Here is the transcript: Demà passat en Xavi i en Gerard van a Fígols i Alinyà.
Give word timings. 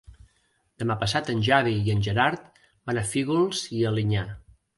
Demà 0.83 0.95
passat 1.03 1.29
en 1.33 1.43
Xavi 1.47 1.73
i 1.89 1.93
en 1.97 2.01
Gerard 2.07 2.59
van 2.91 3.01
a 3.03 3.05
Fígols 3.11 3.61
i 3.81 3.85
Alinyà. 3.93 4.27